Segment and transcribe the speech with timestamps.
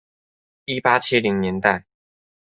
[0.65, 1.85] 一八七零年代